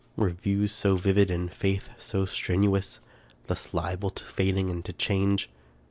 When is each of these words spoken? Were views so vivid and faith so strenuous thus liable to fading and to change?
Were 0.15 0.31
views 0.31 0.71
so 0.71 0.95
vivid 0.95 1.29
and 1.29 1.53
faith 1.53 1.89
so 1.99 2.25
strenuous 2.25 2.99
thus 3.45 3.71
liable 3.71 4.09
to 4.09 4.23
fading 4.23 4.71
and 4.71 4.83
to 4.85 4.93
change? 4.93 5.47